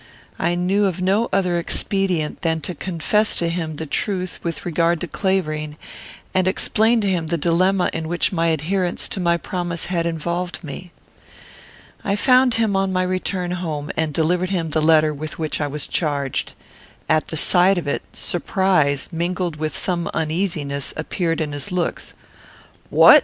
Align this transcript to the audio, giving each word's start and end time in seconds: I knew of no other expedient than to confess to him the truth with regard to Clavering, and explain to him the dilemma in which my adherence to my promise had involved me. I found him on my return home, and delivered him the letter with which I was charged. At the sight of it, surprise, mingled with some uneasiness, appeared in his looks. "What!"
I 0.39 0.55
knew 0.55 0.85
of 0.87 0.99
no 0.99 1.29
other 1.31 1.59
expedient 1.59 2.41
than 2.41 2.59
to 2.61 2.73
confess 2.73 3.35
to 3.35 3.47
him 3.49 3.75
the 3.75 3.85
truth 3.85 4.39
with 4.41 4.65
regard 4.65 4.99
to 5.01 5.07
Clavering, 5.07 5.77
and 6.33 6.47
explain 6.47 7.01
to 7.01 7.07
him 7.07 7.27
the 7.27 7.37
dilemma 7.37 7.91
in 7.93 8.07
which 8.07 8.31
my 8.31 8.47
adherence 8.47 9.07
to 9.09 9.19
my 9.19 9.37
promise 9.37 9.85
had 9.93 10.07
involved 10.07 10.63
me. 10.63 10.91
I 12.03 12.15
found 12.15 12.55
him 12.55 12.75
on 12.75 12.91
my 12.91 13.03
return 13.03 13.51
home, 13.51 13.91
and 13.95 14.11
delivered 14.11 14.49
him 14.49 14.71
the 14.71 14.81
letter 14.81 15.13
with 15.13 15.37
which 15.37 15.61
I 15.61 15.67
was 15.67 15.85
charged. 15.85 16.55
At 17.07 17.27
the 17.27 17.37
sight 17.37 17.77
of 17.77 17.85
it, 17.87 18.01
surprise, 18.11 19.09
mingled 19.11 19.57
with 19.57 19.77
some 19.77 20.07
uneasiness, 20.15 20.95
appeared 20.97 21.39
in 21.39 21.51
his 21.51 21.71
looks. 21.71 22.15
"What!" 22.89 23.19